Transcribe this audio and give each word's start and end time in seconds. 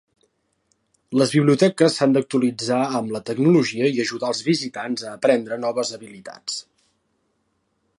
Les 1.21 1.33
biblioteques 1.35 1.97
s'han 1.99 2.15
d'actualitzar 2.15 2.79
amb 3.01 3.13
la 3.17 3.23
tecnologia 3.29 3.93
i 3.93 4.03
ajudar 4.07 4.35
els 4.35 4.43
visitants 4.51 5.07
a 5.11 5.15
aprendre 5.19 5.63
noves 5.69 5.97
habilitats. 6.01 6.63